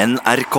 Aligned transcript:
NRK. 0.00 0.56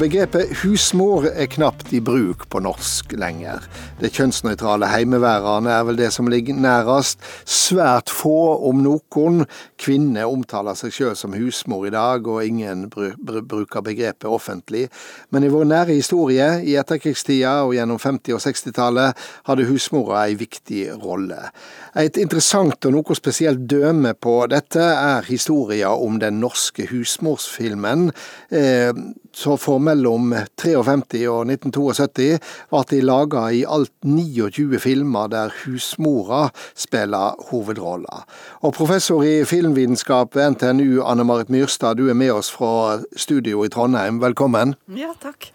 Begrepet 0.00 0.50
husmor 0.64 1.28
er 1.28 1.46
knapt 1.46 1.92
i 1.94 2.00
bruk 2.02 2.48
på 2.50 2.62
norsk 2.64 3.12
lenger. 3.20 3.62
Det 4.00 4.10
kjønnsnøytrale 4.16 4.88
heimeværende 4.90 5.76
er 5.76 5.86
vel 5.86 6.00
det 6.00 6.10
som 6.16 6.30
ligger 6.32 6.58
nærest. 6.58 7.22
Svært 7.46 8.10
få, 8.10 8.56
om 8.66 8.82
noen, 8.82 9.44
kvinner 9.80 10.28
omtaler 10.28 10.76
seg 10.78 10.92
sjøl 10.94 11.16
som 11.18 11.34
husmor 11.36 11.86
i 11.88 11.92
dag, 11.94 12.26
og 12.28 12.44
ingen 12.44 12.86
br 12.92 13.14
br 13.16 13.40
bruker 13.50 13.84
begrepet 13.84 14.28
offentlig. 14.28 14.88
Men 15.30 15.44
i 15.44 15.50
vår 15.52 15.66
nære 15.70 15.96
historie, 15.96 16.48
i 16.62 16.76
etterkrigstida 16.80 17.60
og 17.64 17.74
gjennom 17.76 18.00
50- 18.00 18.36
og 18.36 18.42
60-tallet, 18.44 19.24
hadde 19.48 19.68
husmora 19.70 20.26
ei 20.26 20.36
viktig 20.40 20.84
rolle. 21.00 21.50
Et 21.98 22.20
interessant 22.22 22.86
og 22.86 22.94
noe 22.94 23.16
spesielt 23.18 23.64
døme 23.70 24.12
på 24.14 24.36
dette 24.50 24.84
er 24.84 25.26
historia 25.28 25.90
om 25.94 26.20
den 26.22 26.40
norske 26.42 26.86
husmorsfilmen. 26.90 28.10
Eh, 28.50 28.92
så 29.32 29.56
for 29.60 29.78
mellom 29.82 30.34
53 30.58 31.22
og 31.30 31.46
1972 31.46 32.38
ble 32.70 32.82
de 32.90 33.00
laga 33.04 33.44
i 33.54 33.62
alt 33.66 33.92
29 34.06 34.80
filmer 34.82 35.30
der 35.30 35.54
husmora 35.62 36.48
spiller 36.74 37.38
hovedrolla. 37.50 38.24
Og 38.66 38.74
professor 38.74 39.22
i 39.26 39.40
filmvitenskap 39.70 40.36
ved 40.36 40.50
NTNU, 40.50 41.02
Anne 41.06 41.24
Marit 41.24 41.48
Myrstad, 41.48 41.94
du 41.96 42.08
er 42.10 42.14
med 42.14 42.32
oss 42.32 42.48
fra 42.50 42.98
studio 43.16 43.62
i 43.64 43.68
Trondheim. 43.70 44.18
Velkommen. 44.18 44.74
Ja, 44.98 45.12
takk. 45.22 45.52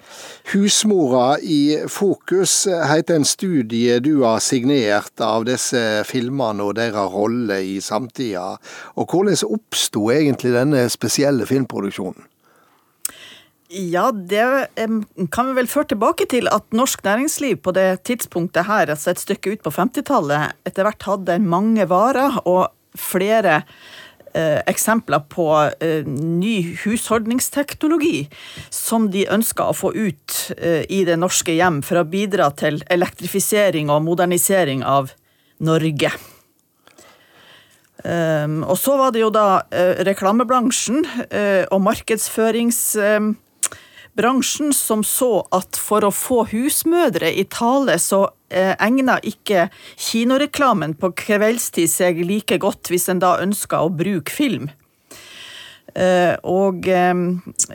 Husmora 0.53 1.35
i 1.39 1.83
fokus 1.91 2.63
heter 2.87 3.19
en 3.19 3.27
studie 3.27 3.99
du 3.99 4.23
har 4.23 4.39
signert 4.39 5.19
av 5.19 5.43
disse 5.49 5.81
filmene 6.07 6.63
og 6.63 6.77
deres 6.79 7.11
rolle 7.11 7.57
i 7.59 7.81
samtida. 7.83 8.55
Og 8.95 9.11
hvordan 9.11 9.35
oppsto 9.57 10.07
egentlig 10.13 10.53
denne 10.55 10.85
spesielle 10.93 11.47
filmproduksjonen? 11.49 12.23
Ja, 13.67 14.11
det 14.13 14.45
kan 15.33 15.49
vi 15.49 15.57
vel 15.57 15.67
føre 15.67 15.91
tilbake 15.91 16.29
til 16.31 16.47
at 16.53 16.69
norsk 16.71 17.03
næringsliv 17.03 17.59
på 17.65 17.75
det 17.75 18.05
tidspunktet 18.07 18.69
her, 18.69 18.87
altså 18.93 19.11
et 19.11 19.19
stykke 19.19 19.57
ut 19.57 19.65
på 19.65 19.75
50-tallet, 19.75 20.55
etter 20.63 20.87
hvert 20.87 21.07
hadde 21.09 21.39
mange 21.43 21.89
varer 21.89 22.39
og 22.45 22.69
flere 22.95 23.63
eksempler 24.67 25.23
på 25.31 25.47
eh, 25.79 26.05
ny 26.05 26.75
husholdningsteknologi 26.83 28.25
som 28.73 29.09
de 29.13 29.25
ønsker 29.31 29.71
å 29.71 29.77
få 29.77 29.93
ut 29.95 30.37
eh, 30.57 30.83
i 30.91 31.03
det 31.07 31.17
norske 31.21 31.55
hjem 31.55 31.81
for 31.85 32.01
å 32.01 32.07
bidra 32.09 32.51
til 32.57 32.81
elektrifisering 32.91 33.91
og 33.93 34.05
modernisering 34.07 34.83
av 34.85 35.13
Norge. 35.63 36.11
Og 38.05 38.75
så 38.77 38.93
var 38.99 39.13
det 39.15 39.21
jo 39.23 39.31
da 39.33 39.63
reklamebransjen 40.05 40.99
og 41.73 41.79
markedsførings... 41.81 42.81
Bransjen 44.15 44.73
som 44.73 45.03
så 45.03 45.43
at 45.51 45.75
for 45.75 46.05
å 46.07 46.11
få 46.15 46.45
husmødre 46.47 47.33
i 47.35 47.43
tale, 47.51 47.97
så 47.99 48.21
eh, 48.47 48.71
egna 48.79 49.17
ikke 49.19 49.67
kinoreklamen 49.99 50.95
på 50.99 51.11
kveldstid 51.19 51.91
seg 51.91 52.21
like 52.23 52.57
godt 52.63 52.91
hvis 52.93 53.09
en 53.11 53.19
da 53.19 53.35
ønska 53.43 53.81
å 53.83 53.91
bruke 53.91 54.31
film. 54.31 54.69
Eh, 55.95 56.35
og 56.47 56.87
eh, 56.87 57.11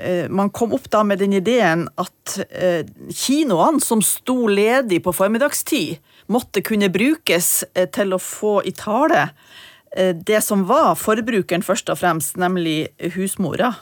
eh, 0.01 0.27
man 0.33 0.53
kom 0.53 0.73
opp 0.77 0.89
da 0.93 1.03
med 1.05 1.21
den 1.21 1.37
ideen 1.37 1.87
at 2.01 2.37
eh, 2.49 2.89
kinoene 3.13 3.81
som 3.85 4.01
sto 4.05 4.45
ledig 4.49 5.03
på 5.05 5.15
formiddagstid, 5.17 6.01
måtte 6.33 6.65
kunne 6.65 6.93
brukes 6.93 7.67
eh, 7.75 7.89
til 7.93 8.17
å 8.17 8.23
få 8.23 8.61
i 8.65 8.73
tale 8.77 9.29
det 9.91 10.39
som 10.47 10.61
var 10.69 10.93
forbrukeren 10.95 11.65
først 11.67 11.89
og 11.91 11.97
fremst, 11.99 12.37
nemlig 12.39 12.93
husmora. 13.17 13.73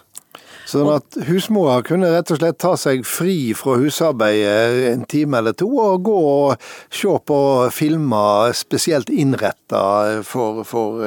Sånn 0.69 0.89
at 0.93 1.17
husmora 1.25 1.79
kunne 1.87 2.11
rett 2.13 2.29
og 2.35 2.43
slett 2.43 2.59
ta 2.61 2.75
seg 2.77 3.07
fri 3.09 3.55
fra 3.57 3.79
husarbeidet 3.81 4.91
en 4.91 5.07
time 5.09 5.41
eller 5.41 5.57
to, 5.57 5.69
og 5.81 6.03
gå 6.05 6.17
og 6.19 6.67
se 6.93 7.15
på 7.31 7.39
filmer 7.73 8.53
spesielt 8.57 9.09
innretta 9.09 10.21
for, 10.29 10.61
for, 10.69 11.07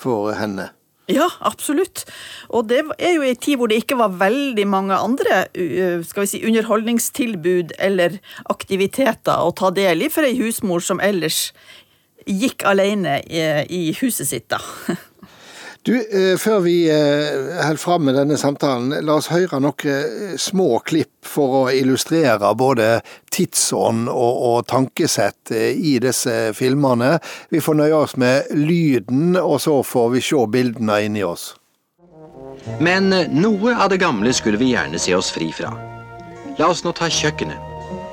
for 0.00 0.32
henne. 0.38 0.70
Ja, 1.12 1.26
absolutt. 1.44 2.06
Og 2.54 2.70
det 2.70 2.80
er 2.96 3.16
jo 3.18 3.26
ei 3.26 3.36
tid 3.36 3.60
hvor 3.60 3.68
det 3.68 3.82
ikke 3.82 3.98
var 4.00 4.16
veldig 4.20 4.64
mange 4.70 4.96
andre 4.96 5.44
skal 6.06 6.24
vi 6.24 6.30
si, 6.30 6.42
underholdningstilbud 6.48 7.76
eller 7.82 8.16
aktiviteter 8.54 9.44
å 9.44 9.52
ta 9.58 9.74
del 9.74 10.06
i 10.06 10.12
for 10.12 10.24
ei 10.24 10.38
husmor 10.38 10.80
som 10.84 11.02
ellers 11.04 11.50
gikk 12.24 12.62
alene 12.64 13.18
i 13.26 13.88
huset 13.98 14.30
sitt, 14.30 14.48
da. 14.52 14.62
Du, 15.82 15.96
eh, 15.98 16.36
Før 16.38 16.60
vi 16.62 16.76
eh, 16.90 17.58
holder 17.58 17.76
fram 17.76 18.04
med 18.06 18.14
denne 18.14 18.36
samtalen, 18.38 18.92
la 19.02 19.16
oss 19.18 19.32
høre 19.32 19.58
noen 19.58 19.88
eh, 19.90 20.34
små 20.38 20.78
klipp 20.86 21.26
for 21.26 21.56
å 21.58 21.62
illustrere 21.74 22.52
både 22.54 23.00
tidsånd 23.34 24.06
og, 24.12 24.36
og 24.46 24.68
tankesett 24.70 25.50
i 25.50 25.96
disse 26.02 26.52
filmene. 26.54 27.16
Vi 27.50 27.58
får 27.58 27.80
nøye 27.80 27.98
oss 27.98 28.14
med 28.14 28.52
lyden, 28.54 29.34
og 29.40 29.58
så 29.64 29.80
får 29.82 30.12
vi 30.12 30.22
se 30.22 30.44
bildene 30.54 31.00
inni 31.08 31.24
oss. 31.26 31.48
Men 32.78 33.10
noe 33.34 33.74
av 33.74 33.90
det 33.90 33.98
gamle 34.02 34.30
skulle 34.36 34.60
vi 34.60 34.70
gjerne 34.76 35.00
se 35.02 35.16
oss 35.18 35.32
fri 35.34 35.48
fra. 35.56 35.72
La 36.60 36.68
oss 36.70 36.84
nå 36.86 36.92
ta 36.94 37.08
kjøkkenet. 37.10 37.58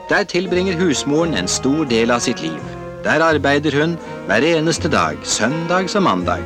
Der 0.09 0.25
tilbringer 0.25 0.79
husmoren 0.79 1.37
en 1.37 1.51
stor 1.51 1.83
del 1.91 2.09
av 2.09 2.23
sitt 2.25 2.41
liv. 2.41 2.57
Der 3.05 3.21
arbeider 3.21 3.77
hun 3.77 3.93
hver 4.25 4.47
eneste 4.55 4.89
dag, 4.89 5.21
søndag 5.21 5.91
som 5.93 6.09
mandag. 6.09 6.41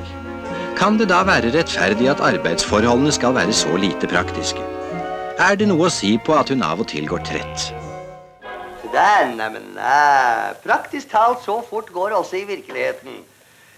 Kan 0.78 0.97
det 0.97 1.06
da 1.11 1.19
være 1.22 1.51
rettferdig 1.53 2.07
at 2.09 2.22
arbeidsforholdene 2.23 3.11
skal 3.13 3.35
være 3.35 3.53
så 3.53 3.75
lite 3.78 4.07
praktiske? 4.09 4.61
Er 5.38 5.57
det 5.59 5.67
noe 5.69 5.85
å 5.85 5.91
si 5.94 6.16
på 6.17 6.34
at 6.34 6.50
hun 6.50 6.63
av 6.66 6.81
og 6.81 6.88
til 6.89 7.06
går 7.09 7.22
trett? 7.28 7.67
Der, 8.94 9.29
neimen, 9.38 9.73
nei. 9.78 10.53
Praktisk 10.66 11.11
talt 11.11 11.44
så 11.45 11.59
fort 11.69 11.91
går 11.94 12.16
også 12.17 12.39
i 12.41 12.47
virkeligheten. 12.50 13.22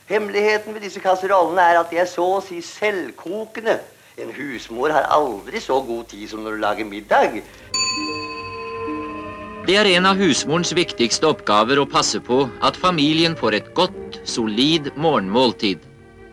Hemmeligheten 0.07 0.75
ved 0.75 0.85
disse 0.85 1.01
kasserollene 1.03 1.63
er 1.63 1.79
at 1.81 1.91
de 1.91 2.00
er 2.00 2.07
så 2.09 2.25
å 2.38 2.44
si 2.44 2.61
selvkokende. 2.63 3.79
En 4.22 4.31
husmor 4.35 4.94
har 4.95 5.09
aldri 5.12 5.59
så 5.63 5.81
god 5.83 6.06
tid 6.12 6.29
som 6.31 6.45
når 6.45 6.56
du 6.56 6.63
lager 6.63 6.88
middag. 6.88 7.41
Det 9.67 9.75
er 9.81 9.89
en 9.97 10.07
av 10.07 10.19
husmorens 10.22 10.72
viktigste 10.77 11.27
oppgaver 11.27 11.81
å 11.81 11.89
passe 11.89 12.22
på 12.23 12.45
at 12.63 12.79
familien 12.79 13.35
får 13.35 13.59
et 13.59 13.73
godt, 13.75 14.22
solid 14.23 14.91
morgenmåltid. 14.95 15.83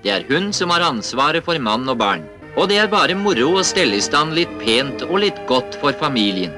Det 0.03 0.11
er 0.11 0.25
hun 0.27 0.51
som 0.51 0.73
har 0.75 0.83
ansvaret 0.83 1.45
for 1.47 1.59
mann 1.63 1.87
og 1.87 2.01
barn. 2.01 2.25
Og 2.59 2.67
det 2.69 2.81
er 2.83 2.89
bare 2.91 3.15
moro 3.15 3.53
å 3.61 3.63
stelle 3.65 4.01
i 4.01 4.03
stand 4.03 4.35
litt 4.35 4.51
pent 4.59 5.05
og 5.07 5.21
litt 5.23 5.39
godt 5.47 5.79
for 5.79 5.95
familien. 5.95 6.51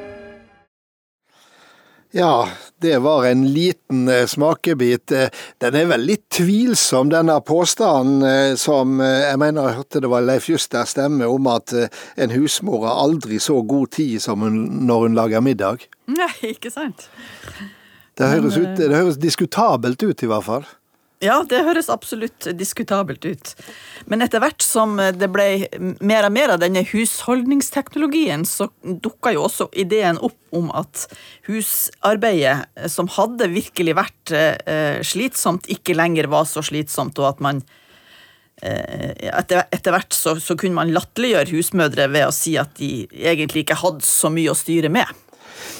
Ja, 2.15 2.49
det 2.81 3.00
var 3.03 3.27
en 3.27 3.43
liten 3.53 4.09
eh, 4.09 4.25
smakebit. 4.31 5.12
Eh, 5.12 5.28
den 5.59 5.77
er 5.77 5.88
vel 5.91 6.06
litt 6.06 6.28
tvilsom, 6.33 7.10
denne 7.10 7.37
påstanden 7.44 8.22
eh, 8.28 8.53
som 8.56 9.00
jeg 9.03 9.41
mener 9.43 9.66
jeg 9.66 9.78
hørte 9.81 10.03
det 10.04 10.10
var 10.12 10.22
Leif 10.25 10.47
Juster 10.49 10.87
stemme 10.87 11.27
om 11.27 11.49
at 11.50 11.75
en 11.75 12.34
husmor 12.37 12.87
har 12.87 13.03
aldri 13.03 13.41
så 13.43 13.59
god 13.66 13.93
tid 13.99 14.22
som 14.22 14.47
hun, 14.47 14.60
når 14.87 15.09
hun 15.09 15.19
lager 15.19 15.43
middag. 15.44 15.84
Nei, 16.06 16.31
ikke 16.54 16.71
sant. 16.72 17.09
Det 18.15 18.31
høres, 18.31 18.56
ut, 18.62 18.72
det 18.78 18.94
høres 18.94 19.19
diskutabelt 19.19 20.06
ut, 20.06 20.22
i 20.22 20.31
hvert 20.31 20.47
fall. 20.47 20.71
Ja, 21.22 21.38
det 21.47 21.62
høres 21.64 21.88
absolutt 21.92 22.48
diskutabelt 22.58 23.25
ut. 23.25 23.52
Men 24.10 24.25
etter 24.25 24.42
hvert 24.42 24.64
som 24.64 24.97
det 24.98 25.28
ble 25.32 25.47
mer 26.04 26.26
og 26.26 26.34
mer 26.34 26.54
av 26.56 26.60
denne 26.62 26.82
husholdningsteknologien, 26.84 28.44
så 28.48 28.69
dukka 28.82 29.32
jo 29.36 29.47
også 29.47 29.69
ideen 29.78 30.19
opp 30.19 30.36
om 30.54 30.69
at 30.74 31.06
husarbeidet, 31.48 32.66
som 32.92 33.08
hadde 33.14 33.50
virkelig 33.54 33.97
vært 33.97 34.34
eh, 34.34 35.00
slitsomt, 35.06 35.71
ikke 35.71 35.97
lenger 35.97 36.28
var 36.33 36.48
så 36.50 36.65
slitsomt, 36.66 37.18
og 37.22 37.30
at 37.30 37.42
man 37.47 37.62
eh, 38.62 39.15
etter, 39.30 39.94
hvert 39.94 40.15
så, 40.15 40.36
så 40.42 40.59
kunne 40.60 40.83
man 40.83 40.92
latterliggjøre 40.94 41.54
husmødre 41.54 42.10
ved 42.12 42.28
å 42.28 42.34
si 42.34 42.59
at 42.60 42.74
de 42.80 43.06
egentlig 43.15 43.65
ikke 43.65 43.80
hadde 43.80 44.06
så 44.06 44.33
mye 44.34 44.53
å 44.53 44.59
styre 44.59 44.92
med. 44.92 45.23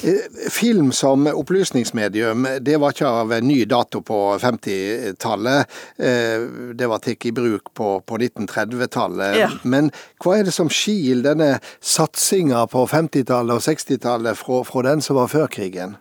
Eh, 0.03 0.51
film 0.51 0.93
som 0.93 1.27
opplysningsmedium, 1.27 2.47
det 2.61 2.77
var 2.77 2.95
ikke 2.95 3.09
av 3.09 3.35
ny 3.43 3.65
dato 3.65 4.03
på 4.05 4.21
50-tallet. 4.39 5.75
Eh, 5.99 6.47
det 6.75 6.89
var 6.91 7.03
tatt 7.05 7.27
i 7.27 7.33
bruk 7.33 7.73
på, 7.75 8.01
på 8.01 8.19
1930-tallet. 8.19 9.39
Ja. 9.41 9.51
Men 9.63 9.91
hva 10.23 10.39
er 10.39 10.49
det 10.49 10.55
som 10.57 10.71
skiller 10.73 11.35
denne 11.35 11.51
satsinga 11.81 12.67
på 12.73 12.87
50-tallet 12.91 13.59
og 13.59 13.65
60-tallet 13.65 14.41
fra, 14.41 14.63
fra 14.69 14.87
den 14.91 15.05
som 15.05 15.21
var 15.21 15.33
før 15.33 15.51
krigen? 15.53 15.97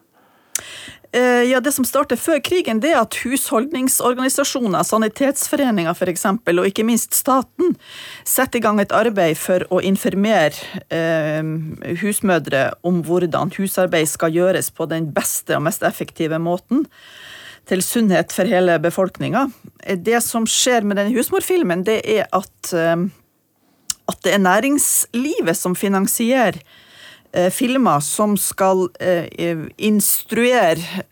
Eh, 1.14 1.44
ja, 1.44 1.60
Det 1.60 1.72
som 1.72 1.86
starter 1.86 2.18
før 2.18 2.40
krigen, 2.42 2.80
det 2.82 2.90
er 2.90 3.04
at 3.04 3.20
husholdningsorganisasjoner, 3.22 4.82
sanitetsforeninger 4.82 5.94
f.eks., 5.94 6.26
og 6.26 6.66
ikke 6.66 6.86
minst 6.88 7.14
staten, 7.14 7.76
setter 8.26 8.58
i 8.58 8.64
gang 8.64 8.82
et 8.82 8.96
arbeid 8.96 9.38
for 9.38 9.62
å 9.70 9.82
informere 9.86 10.58
eh, 10.90 11.46
husmødre 12.02 12.64
om 12.82 13.04
hvordan 13.06 13.54
husarbeid 13.60 14.10
skal 14.10 14.34
gjøres 14.34 14.72
på 14.74 14.90
den 14.90 15.12
beste 15.14 15.60
og 15.60 15.68
mest 15.70 15.86
effektive 15.86 16.42
måten. 16.42 16.88
til 17.64 17.80
sunnhet 17.80 18.34
for 18.36 18.44
hele 18.44 18.74
befolkninga. 18.84 19.46
Det 19.96 20.20
som 20.20 20.44
skjer 20.44 20.84
med 20.84 20.98
denne 21.00 21.16
husmorfilmen, 21.16 21.86
det 21.88 22.02
er 22.04 22.26
at, 22.36 22.74
eh, 22.76 23.06
at 24.12 24.20
det 24.26 24.34
er 24.34 24.44
næringslivet 24.44 25.56
som 25.56 25.72
finansierer 25.74 26.60
eh, 26.60 26.83
filmer 27.54 28.04
som 28.06 28.36
skal 28.38 28.86
eh, 29.02 29.64
instruere 29.82 31.04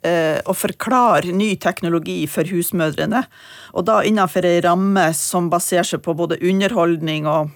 og 0.45 0.53
forklare 0.57 1.33
ny 1.33 1.55
teknologi 1.61 2.19
for 2.29 2.45
husmødrene. 2.45 3.23
Og 3.73 3.87
da 3.87 4.01
innenfor 4.05 4.45
ei 4.45 4.59
ramme 4.61 5.07
som 5.17 5.49
baserer 5.49 5.87
seg 5.87 6.03
på 6.05 6.13
både 6.17 6.37
underholdning 6.45 7.25
og 7.29 7.49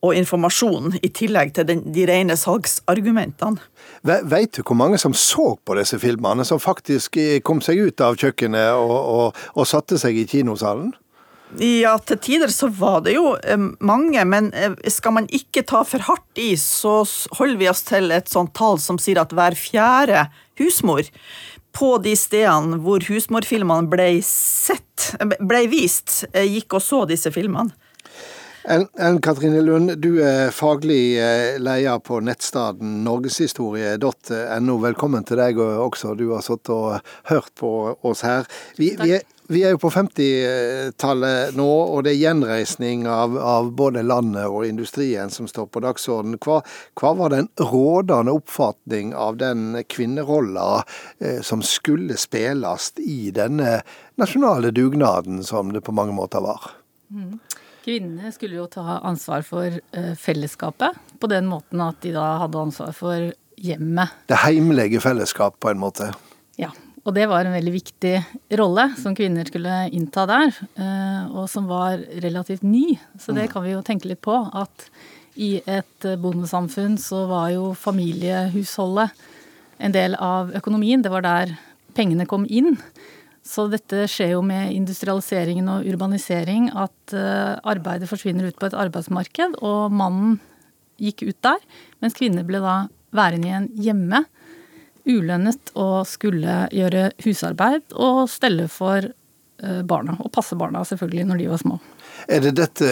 og 0.00 0.16
informasjon, 0.16 0.94
i 1.04 1.10
tillegg 1.12 1.52
til 1.56 1.66
den, 1.68 1.82
de 1.92 2.06
rene 2.08 2.36
salgsargumentene. 2.38 3.60
Vet 4.06 4.56
du 4.56 4.62
hvor 4.62 4.78
mange 4.78 4.98
som 5.00 5.12
så 5.16 5.52
på 5.60 5.76
disse 5.76 5.98
filmene, 6.00 6.46
som 6.48 6.60
faktisk 6.62 7.18
eh, 7.20 7.40
kom 7.44 7.60
seg 7.64 7.82
ut 7.84 8.04
av 8.04 8.16
kjøkkenet 8.20 8.80
og, 8.80 8.96
og, 8.96 9.42
og 9.54 9.68
satte 9.68 10.00
seg 10.00 10.16
i 10.16 10.26
kinosalen? 10.30 10.94
Ja, 11.58 11.96
til 11.98 12.18
tider 12.22 12.52
så 12.54 12.68
var 12.70 13.00
det 13.02 13.16
jo 13.16 13.32
eh, 13.42 13.58
mange, 13.82 14.22
men 14.28 14.52
eh, 14.54 14.76
skal 14.92 15.16
man 15.16 15.26
ikke 15.34 15.64
ta 15.66 15.82
for 15.86 16.04
hardt 16.06 16.38
i, 16.38 16.52
så 16.60 17.02
holder 17.38 17.58
vi 17.58 17.70
oss 17.70 17.82
til 17.88 18.12
et 18.14 18.30
sånt 18.30 18.54
tall 18.54 18.78
som 18.78 19.00
sier 19.02 19.18
at 19.22 19.34
hver 19.34 19.58
fjerde 19.58 20.28
husmor 20.60 21.08
på 21.74 21.90
de 22.02 22.14
stedene 22.18 22.78
hvor 22.82 23.02
husmorfilmene 23.06 23.90
ble 23.90 24.08
sett, 24.26 25.12
ble 25.42 25.64
vist, 25.70 26.24
gikk 26.34 26.78
og 26.78 26.84
så 26.86 27.04
disse 27.10 27.34
filmene. 27.34 27.74
Ellen 28.68 29.20
Katrine 29.24 29.62
Lund, 29.64 29.94
du 30.04 30.20
er 30.22 30.52
faglig 30.52 31.16
eh, 31.18 31.56
leder 31.58 31.98
på 32.04 32.20
nettstaden 32.22 33.00
norgeshistorie.no. 33.06 34.78
Velkommen 34.84 35.26
til 35.26 35.40
deg 35.40 35.58
også, 35.58 36.14
du 36.14 36.28
har 36.34 36.44
satt 36.46 36.70
og 36.70 37.00
hørt 37.32 37.50
på 37.58 37.72
oss 38.06 38.22
her. 38.26 38.46
Vi, 38.76 38.92
vi, 39.00 39.16
er, 39.16 39.24
vi 39.50 39.64
er, 39.64 39.74
jo 39.74 39.80
på 39.82 39.90
50-tallet 39.90 41.56
nå, 41.58 41.66
og 41.66 42.04
det 42.06 42.12
er 42.12 42.20
gjenreisning 42.20 43.06
av, 43.10 43.34
av, 43.34 43.72
både 43.74 44.04
landet 44.06 44.46
og 44.46 44.62
industrien 44.68 45.30
som 45.30 45.48
står 45.50 45.66
på 45.74 45.82
dagsordenen. 45.82 46.38
Hva, 46.38 46.60
hva 47.00 47.10
var 47.18 47.34
den 47.34 47.48
rådende 47.58 48.34
oppfatning 48.38 49.10
av 49.18 49.40
den 49.40 49.80
kvinnerolla 49.90 50.84
eh, 51.18 51.40
som 51.42 51.64
skulle 51.66 52.18
spilles 52.20 52.92
i 53.02 53.32
denne 53.34 53.80
nasjonale 54.20 54.70
dugnaden 54.76 55.42
som 55.46 55.74
det 55.74 55.82
på 55.82 55.94
mange 55.98 56.14
måter 56.14 56.44
var? 56.46 56.70
Mm. 57.10 57.40
Kvinnene 57.84 58.30
skulle 58.32 58.58
jo 58.60 58.68
ta 58.70 59.00
ansvar 59.02 59.42
for 59.42 59.66
uh, 59.96 60.12
fellesskapet, 60.20 60.98
på 61.18 61.30
den 61.32 61.48
måten 61.50 61.80
at 61.82 61.98
de 62.04 62.12
da 62.14 62.26
hadde 62.44 62.60
ansvar 62.60 62.92
for 62.94 63.32
hjemmet. 63.56 64.14
Det 64.28 64.42
heimelige 64.44 65.00
fellesskap, 65.02 65.56
på 65.60 65.72
en 65.72 65.80
måte? 65.80 66.12
Ja. 66.60 66.70
Og 67.08 67.14
det 67.16 67.24
var 67.30 67.46
en 67.46 67.56
veldig 67.56 67.72
viktig 67.72 68.14
rolle 68.60 68.90
som 69.00 69.14
kvinner 69.16 69.48
skulle 69.48 69.86
innta 69.96 70.26
der, 70.28 70.52
uh, 70.76 71.30
og 71.32 71.46
som 71.48 71.70
var 71.70 72.02
relativt 72.20 72.66
ny. 72.66 72.98
Så 73.16 73.32
det 73.32 73.48
mm. 73.48 73.52
kan 73.54 73.64
vi 73.64 73.72
jo 73.72 73.84
tenke 73.86 74.10
litt 74.10 74.20
på. 74.24 74.36
At 74.36 74.88
i 75.40 75.54
et 75.64 76.06
bondesamfunn 76.20 76.98
så 77.00 77.24
var 77.30 77.48
jo 77.54 77.70
familiehusholdet 77.78 79.16
en 79.80 79.94
del 79.96 80.16
av 80.20 80.52
økonomien. 80.58 81.00
Det 81.00 81.12
var 81.12 81.24
der 81.24 81.54
pengene 81.96 82.28
kom 82.28 82.44
inn. 82.48 82.76
Så 83.46 83.66
dette 83.72 84.04
skjer 84.10 84.34
jo 84.34 84.42
med 84.44 84.74
industrialiseringen 84.74 85.68
og 85.72 85.86
urbanisering 85.88 86.68
at 86.76 87.14
eh, 87.16 87.56
arbeidet 87.72 88.10
forsvinner 88.10 88.50
ut 88.50 88.58
på 88.60 88.68
et 88.68 88.76
arbeidsmarked, 88.76 89.56
og 89.64 89.94
mannen 89.96 90.36
gikk 91.00 91.24
ut 91.24 91.38
der, 91.46 91.62
mens 92.04 92.16
kvinner 92.18 92.44
ble 92.46 92.60
da 92.60 92.82
værende 93.16 93.48
igjen 93.48 93.70
hjemme, 93.80 94.22
ulønnet 95.08 95.72
å 95.78 96.02
skulle 96.08 96.64
gjøre 96.74 97.10
husarbeid 97.24 97.96
og 97.96 98.26
stelle 98.32 98.66
for 98.72 99.04
eh, 99.06 99.80
barna. 99.86 100.18
Og 100.20 100.32
passe 100.34 100.58
barna, 100.58 100.84
selvfølgelig, 100.86 101.28
når 101.30 101.40
de 101.40 101.48
var 101.52 101.64
små. 101.64 101.80
Er 102.28 102.44
det 102.44 102.56
dette 102.58 102.90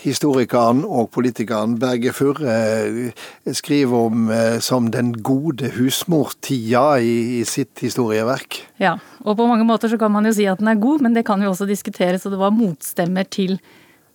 historikeren 0.00 0.82
og 0.84 1.08
politikeren 1.14 1.76
Berge 1.80 2.12
Furre 2.14 2.54
eh, 2.54 3.26
skriver 3.56 4.06
om 4.10 4.30
eh, 4.32 4.58
som 4.62 4.90
den 4.92 5.12
gode 5.24 5.72
husmortida 5.76 7.00
i, 7.00 7.40
i, 7.40 7.44
sitt 7.48 7.80
historieverk. 7.84 8.60
Ja, 8.82 8.96
og 9.24 9.38
på 9.38 9.48
mange 9.48 9.64
måter 9.68 9.90
så 9.90 9.98
kan 10.00 10.12
man 10.12 10.28
jo 10.28 10.34
si 10.36 10.46
at 10.50 10.60
den 10.60 10.70
er 10.72 10.80
god, 10.80 11.04
men 11.06 11.16
det 11.16 11.24
kan 11.28 11.42
jo 11.42 11.52
også 11.52 11.68
diskuteres, 11.68 12.26
og 12.26 12.36
det 12.36 12.42
var 12.42 12.54
motstemmer 12.54 13.28
til 13.30 13.56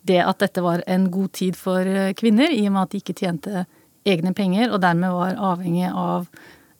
det 0.05 0.21
at 0.21 0.43
dette 0.43 0.61
var 0.61 0.83
en 0.87 1.09
god 1.13 1.33
tid 1.33 1.57
for 1.57 1.81
eh, 1.81 2.13
kvinner, 2.17 2.53
i 2.53 2.67
og 2.67 2.75
med 2.75 2.85
at 2.85 2.93
de 2.93 3.01
ikke 3.01 3.17
tjente 3.17 3.65
egne 4.05 4.35
penger, 4.37 4.69
og 4.69 4.83
dermed 4.85 5.17
var 5.17 5.39
avhengig 5.53 5.89
av 5.89 6.29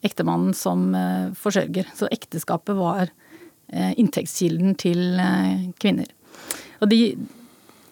ektemannen 0.06 0.54
som 0.57 0.92
forsørger. 1.40 1.90
Så 1.98 2.10
ekteskapet 2.13 2.78
var 2.78 3.10
inntektskilden 3.74 4.75
til 4.78 5.18
kvinner. 5.81 6.12
Og 6.84 6.92
de, 6.92 7.00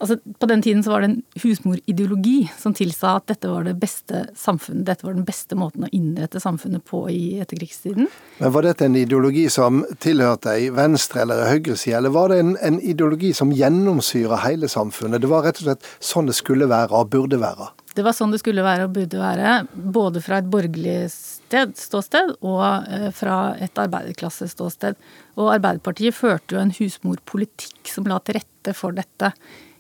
Altså, 0.04 0.18
på 0.40 0.48
den 0.52 0.62
tiden 0.62 0.82
så 0.84 0.92
var 0.92 1.04
det 1.04 1.08
en 1.08 1.22
husmorideologi 1.40 2.50
som 2.60 2.74
tilsa 2.76 3.14
at 3.22 3.30
dette 3.32 3.48
var 3.48 3.64
det 3.64 3.78
beste 3.80 4.26
samfunnet, 4.36 4.84
dette 4.90 5.06
var 5.06 5.16
den 5.16 5.24
beste 5.24 5.56
måten 5.56 5.86
å 5.88 5.92
innrette 5.96 6.42
samfunnet 6.44 6.84
på 6.90 7.06
i 7.14 7.38
etterkrigstiden. 7.40 8.10
Men 8.42 8.54
Var 8.58 8.68
dette 8.68 8.90
en 8.90 8.98
ideologi 9.00 9.46
som 9.54 9.80
tilhørte 10.04 10.58
ei 10.58 10.68
venstre- 10.76 11.24
eller 11.24 11.46
høyreside, 11.48 12.02
eller 12.02 12.12
var 12.12 12.34
det 12.34 12.42
en, 12.44 12.52
en 12.60 12.82
ideologi 12.82 13.32
som 13.38 13.54
gjennomsyra 13.56 14.42
hele 14.44 14.68
samfunnet? 14.68 15.24
Det 15.24 15.32
var 15.32 15.48
rett 15.48 15.64
og 15.64 15.70
slett 15.70 15.88
sånn 16.04 16.28
det 16.28 16.36
skulle 16.36 16.68
være 16.68 16.92
og 17.00 17.14
burde 17.14 17.40
være? 17.40 17.72
Det 17.94 18.02
var 18.06 18.16
sånn 18.18 18.32
det 18.34 18.40
skulle 18.42 18.66
være 18.66 18.88
og 18.88 18.96
burde 18.96 19.20
være, 19.22 19.52
både 19.74 20.22
fra 20.24 20.40
et 20.42 20.50
borgerlig 20.50 21.12
sted, 21.14 21.76
ståsted 21.78 22.32
og 22.42 22.64
eh, 22.90 23.10
fra 23.14 23.54
et 23.62 23.78
arbeiderklasseståsted. 23.84 24.98
Og 25.38 25.52
Arbeiderpartiet 25.54 26.18
førte 26.18 26.56
jo 26.56 26.64
en 26.64 26.74
husmorpolitikk 26.74 27.92
som 27.94 28.10
la 28.10 28.18
til 28.26 28.40
rette 28.40 28.74
for 28.78 28.98
dette 28.98 29.34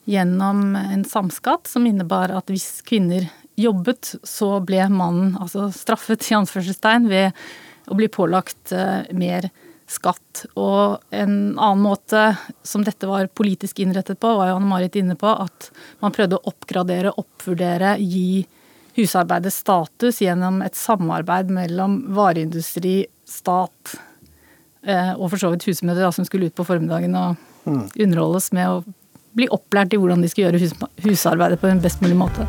gjennom 0.10 0.76
en 0.78 1.06
samskatt 1.08 1.70
som 1.72 1.88
innebar 1.90 2.34
at 2.36 2.52
hvis 2.52 2.84
kvinner 2.86 3.30
jobbet, 3.58 4.16
så 4.26 4.58
ble 4.66 4.86
mannen 4.92 5.38
altså 5.42 5.70
straffet 5.74 6.26
i 6.30 6.38
anførselstegn 6.38 7.10
ved 7.10 7.46
å 7.90 7.98
bli 7.98 8.10
pålagt 8.12 8.74
mer 8.74 9.18
mer 9.18 9.50
skatt. 9.94 10.46
Og 10.60 11.00
en 11.14 11.36
annen 11.54 11.84
måte 11.84 12.26
som 12.66 12.84
dette 12.86 13.10
var 13.10 13.30
politisk 13.36 13.80
innrettet 13.84 14.20
på, 14.22 14.34
var 14.40 14.52
jo 14.52 14.58
Anne-Marit 14.60 14.98
inne 15.00 15.16
på, 15.20 15.30
at 15.30 15.70
man 16.04 16.16
prøvde 16.16 16.40
å 16.40 16.52
oppgradere, 16.54 17.14
oppvurdere, 17.22 17.96
gi 18.02 18.44
husarbeidet 18.98 19.54
status 19.54 20.22
gjennom 20.22 20.62
et 20.66 20.78
samarbeid 20.78 21.50
mellom 21.54 21.98
vareindustri, 22.14 23.04
stat 23.26 23.96
eh, 24.86 25.14
og 25.16 25.32
for 25.32 25.42
så 25.42 25.54
vidt 25.54 25.66
husmødre 25.70 26.12
som 26.14 26.28
skulle 26.28 26.52
ut 26.52 26.58
på 26.58 26.68
formiddagen 26.68 27.18
og 27.18 27.40
mm. 27.66 27.88
underholdes 28.06 28.52
med 28.54 28.70
å 28.70 28.84
bli 29.34 29.50
opplært 29.50 29.96
i 29.96 30.02
hvordan 30.02 30.22
de 30.22 30.30
skal 30.30 30.48
gjøre 30.48 30.62
husarbeidet 31.08 31.62
på 31.62 31.72
en 31.72 31.82
best 31.82 32.06
mulig 32.06 32.20
måte. 32.20 32.46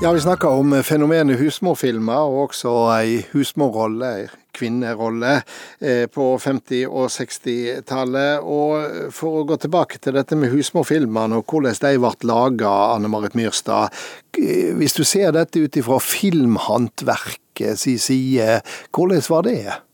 Ja, 0.00 0.12
Vi 0.12 0.20
snakker 0.20 0.48
om 0.48 0.70
fenomenet 0.86 1.40
husmorfilmer, 1.40 2.28
og 2.30 2.52
også 2.52 2.70
ei 2.94 3.16
husmorrolle, 3.32 4.28
kvinnerolle, 4.54 5.40
eh, 5.80 6.04
på 6.06 6.26
50- 6.38 6.86
og 6.86 7.10
60-tallet. 7.10 8.38
Og 8.42 9.10
For 9.12 9.40
å 9.40 9.44
gå 9.44 9.56
tilbake 9.58 9.98
til 9.98 10.14
dette 10.14 10.36
med 10.36 10.52
husmorfilmene 10.54 11.40
og 11.40 11.50
hvordan 11.50 11.74
de 11.74 11.98
ble 11.98 12.30
laga, 12.30 12.94
Anne 12.94 13.10
Marit 13.10 13.34
Myrstad. 13.34 13.90
Hvis 14.78 14.94
du 14.94 15.02
ser 15.02 15.32
dette 15.32 15.58
ut 15.58 15.76
ifra 15.76 15.98
filmhåndverket 15.98 17.78
si 17.78 17.98
side. 17.98 18.62
Hvordan 18.94 19.26
var 19.28 19.42
det? 19.42 19.87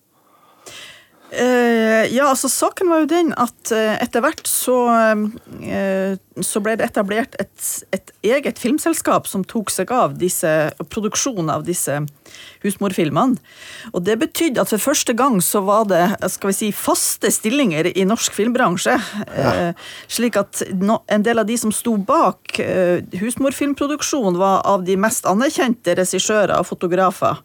Uh, 1.34 2.04
ja, 2.14 2.28
altså 2.28 2.48
saken 2.52 2.90
var 2.92 3.00
jo 3.02 3.08
den 3.10 3.32
at 3.40 3.70
uh, 3.74 3.96
etter 3.98 4.22
hvert 4.22 4.46
så, 4.46 4.76
uh, 4.86 6.12
så 6.46 6.60
ble 6.62 6.76
det 6.78 6.86
etablert 6.86 7.34
et, 7.42 7.70
et, 7.96 8.12
eget 8.24 8.60
filmselskap 8.60 9.26
som 9.28 9.42
tok 9.44 9.72
seg 9.72 9.90
av 9.92 10.14
disse, 10.20 10.48
produksjonen 10.92 11.50
av 11.50 11.64
disse 11.66 11.98
husmorfilmene. 12.62 13.40
Og 13.92 14.04
det 14.06 14.16
betydde 14.22 14.62
at 14.62 14.70
for 14.72 14.84
første 14.84 15.16
gang 15.18 15.40
så 15.44 15.64
var 15.66 15.88
det 15.90 16.04
skal 16.32 16.52
vi 16.52 16.56
si, 16.56 16.70
faste 16.72 17.32
stillinger 17.34 17.90
i 17.90 18.06
norsk 18.08 18.32
filmbransje. 18.36 18.94
Ja. 19.34 19.52
slik 20.08 20.38
at 20.40 20.62
en 20.64 21.26
del 21.26 21.42
av 21.42 21.48
de 21.48 21.58
som 21.60 21.72
sto 21.74 21.96
bak 22.00 22.56
husmorfilmproduksjon, 23.20 24.38
var 24.40 24.64
av 24.64 24.86
de 24.88 24.96
mest 25.00 25.28
anerkjente 25.28 25.98
regissører 25.98 26.56
og 26.56 26.70
fotografer. 26.70 27.42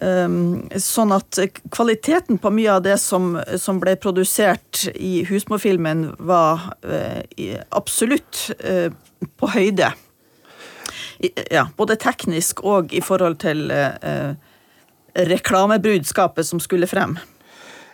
Ehm, 0.00 0.68
sånn 0.78 1.12
at 1.14 1.38
kvaliteten 1.74 2.38
på 2.38 2.52
mye 2.54 2.76
av 2.76 2.84
det 2.84 2.98
som, 3.02 3.32
som 3.58 3.80
ble 3.82 3.96
produsert 3.98 4.84
i 4.94 5.24
husmorfilmen, 5.26 6.12
var 6.18 6.68
eh, 6.86 7.56
absolutt 7.74 8.50
eh, 8.58 8.92
på 9.38 9.50
høyde. 9.54 9.90
Ja, 11.50 11.64
både 11.74 11.96
teknisk 11.98 12.62
og 12.62 12.92
i 12.94 13.00
forhold 13.02 13.40
til 13.42 13.64
reklamebrudskapet 13.66 14.44
reklamebudskapet 15.18 16.46
som 16.46 16.60
skulle 16.62 16.86
frem. 16.86 17.16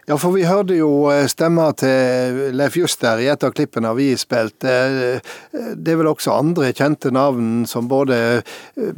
Ja, 0.04 0.18
for 0.20 0.34
vi 0.36 0.42
hørte 0.44 0.76
jo 0.76 1.06
eh, 1.08 1.24
stemmer 1.32 1.72
til 1.80 2.50
Leif 2.52 2.74
Juster 2.76 3.22
i 3.22 3.28
et 3.32 3.44
av 3.46 3.54
klippene 3.56 3.88
vi 3.96 4.10
spilte. 4.20 4.72
Eh, 5.16 5.30
det 5.72 5.94
er 5.94 6.00
vel 6.00 6.10
også 6.10 6.34
andre 6.36 6.74
kjente 6.76 7.08
navn, 7.14 7.64
som 7.68 7.88
både 7.88 8.18
eh, 8.36 8.90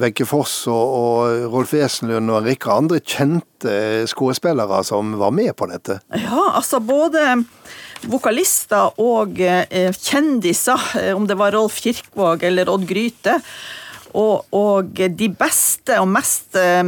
Wenche 0.00 0.24
Foss 0.28 0.62
og 0.72 1.52
Rolf 1.52 1.74
Wesenlund 1.76 2.32
og 2.32 2.40
en 2.40 2.48
rekke 2.48 2.72
andre 2.72 3.02
kjente 3.04 4.06
skuespillere 4.08 4.80
som 4.88 5.18
var 5.20 5.34
med 5.36 5.52
på 5.58 5.68
dette? 5.68 5.98
Ja, 6.16 6.54
altså 6.54 6.80
både 6.80 7.42
vokalister 8.08 8.94
og 9.02 9.36
kjendiser, 9.36 10.84
om 11.18 11.26
det 11.28 11.36
var 11.36 11.52
Rolf 11.58 11.80
Kirkvåg 11.82 12.46
eller 12.48 12.70
Odd 12.72 12.86
Gryte. 12.88 13.36
Og, 14.16 14.46
og, 14.56 14.94
de 14.94 15.28
beste 15.28 15.98
og 16.00 16.08
mest 16.08 16.56
eh, 16.56 16.82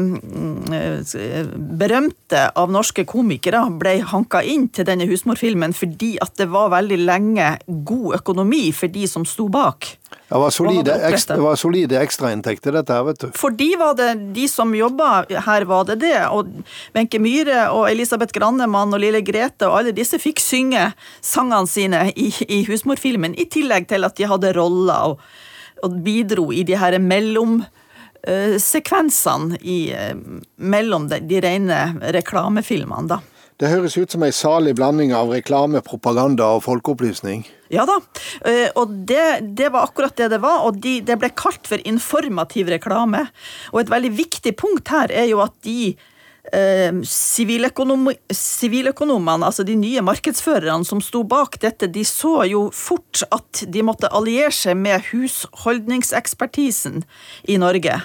berømte 1.80 2.46
av 2.56 2.72
norske 2.72 3.04
komikere 3.08 3.62
ble 3.80 3.98
hanka 4.12 4.40
inn 4.46 4.68
til 4.72 4.88
denne 4.88 5.08
husmorfilmen 5.10 5.74
fordi 5.76 6.14
at 6.22 6.36
det 6.40 6.48
var 6.52 6.72
veldig 6.72 7.00
lenge 7.02 7.50
god 7.66 8.20
økonomi 8.20 8.70
for 8.76 8.92
de 8.92 9.06
som 9.10 9.26
sto 9.28 9.48
bak. 9.52 9.96
Det 10.30 10.38
var 10.38 10.52
solide, 10.54 10.94
ekstra, 11.08 11.36
det 11.36 11.42
var 11.42 11.56
solide 11.58 11.98
ekstrainntekter, 11.98 12.74
dette 12.78 12.94
her, 12.94 13.02
vet 13.08 13.18
du. 13.24 13.28
For 13.34 13.50
de 13.50 13.68
var 13.78 13.96
det, 13.98 14.12
de 14.36 14.46
som 14.50 14.70
jobba 14.74 15.24
her, 15.46 15.66
var 15.66 15.88
det 15.88 15.96
det. 16.04 16.14
Og 16.30 16.46
Wenche 16.94 17.18
Myhre 17.18 17.64
og 17.74 17.88
Elisabeth 17.90 18.34
Grannemann 18.36 18.94
og 18.94 19.02
Lille 19.02 19.24
Grete 19.26 19.66
og 19.66 19.80
alle 19.80 19.94
disse 19.96 20.22
fikk 20.22 20.38
synge 20.42 20.92
sangene 21.18 21.66
sine 21.70 22.04
i, 22.14 22.30
i 22.46 22.62
husmorfilmen, 22.70 23.34
i 23.34 23.48
tillegg 23.50 23.90
til 23.90 24.06
at 24.06 24.18
de 24.18 24.30
hadde 24.30 24.54
roller. 24.54 25.14
og 25.14 25.49
og 25.86 25.92
bidro 26.04 26.52
i 26.52 26.62
de 26.66 26.74
her 26.80 26.98
mellomsekvensene 27.02 29.56
i, 29.60 29.94
mellom 30.56 31.08
de, 31.10 31.20
de 31.24 31.40
rene 31.44 31.78
reklamefilmene, 32.16 33.08
da. 33.16 33.20
Det 33.60 33.68
høres 33.68 33.92
ut 34.00 34.08
som 34.08 34.22
ei 34.24 34.32
salig 34.32 34.72
blanding 34.78 35.10
av 35.12 35.28
reklame, 35.34 35.82
propaganda 35.84 36.46
og 36.56 36.62
folkeopplysning. 36.64 37.42
Ja 37.68 37.84
da, 37.88 37.98
uh, 38.00 38.68
og 38.80 38.94
det, 39.08 39.24
det, 39.58 39.68
var 39.74 39.90
akkurat 39.90 40.16
det 40.16 40.30
det 40.32 40.40
var. 40.40 40.64
Og 40.64 40.78
de, 40.80 41.04
det 41.04 41.18
ble 41.20 41.28
kalt 41.36 41.68
for 41.68 41.76
informativ 41.84 42.72
reklame. 42.72 43.26
Og 43.74 43.82
et 43.82 43.92
veldig 43.92 44.12
viktig 44.16 44.54
punkt 44.56 44.88
her 44.88 45.12
er 45.12 45.28
jo 45.28 45.42
at 45.44 45.52
de 45.66 45.92
Eh, 46.40 47.02
siviløkonomene, 47.04 49.46
altså 49.46 49.64
de 49.66 49.74
nye 49.76 50.00
markedsførerne 50.04 50.84
som 50.88 51.00
sto 51.04 51.22
bak 51.28 51.58
dette, 51.60 51.86
de 51.92 52.04
så 52.08 52.46
jo 52.48 52.70
fort 52.74 53.22
at 53.28 53.64
de 53.68 53.82
måtte 53.84 54.08
alliere 54.08 54.52
seg 54.54 54.76
med 54.80 55.02
husholdningsekspertisen 55.10 57.04
i 57.44 57.58
Norge. 57.60 58.00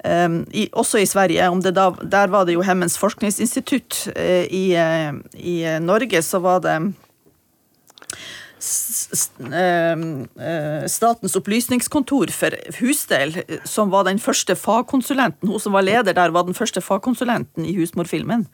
Um, 0.00 0.46
i, 0.56 0.64
også 0.72 0.96
i 1.02 1.04
Sverige. 1.04 1.44
Da, 1.76 1.90
der 2.00 2.30
var 2.32 2.46
det 2.48 2.54
jo 2.54 2.62
Hemmens 2.64 2.96
forskningsinstitutt. 2.96 4.08
Uh, 4.16 4.48
i, 4.48 4.72
uh, 4.72 5.12
I 5.36 5.76
Norge 5.84 6.22
så 6.24 6.40
var 6.40 6.64
det 6.64 6.80
Ehm, 6.80 6.94
Statens 10.90 11.36
opplysningskontor 11.38 12.32
for 12.34 12.56
husdel, 12.80 13.38
som 13.64 13.90
var 13.92 14.04
den 14.08 14.20
første 14.20 14.56
fagkonsulenten. 14.56 15.48
Hun 15.48 15.60
som 15.62 15.72
var 15.76 15.86
leder 15.86 16.12
der, 16.16 16.30
var 16.34 16.44
den 16.48 16.58
første 16.58 16.80
fagkonsulenten 16.84 17.64
i 17.64 17.76
husmorfilmen. 17.78 18.46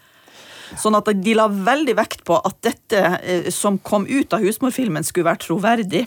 Sånn 0.75 0.96
at 0.98 1.10
de 1.22 1.34
la 1.38 1.46
veldig 1.50 1.94
vekt 1.98 2.25
på 2.26 2.38
at 2.42 2.56
dette 2.66 3.02
eh, 3.22 3.50
som 3.54 3.78
kom 3.78 4.06
ut 4.06 4.32
av 4.34 4.42
husmorfilmen, 4.42 5.04
skulle 5.06 5.28
være 5.28 5.44
troverdig. 5.46 6.06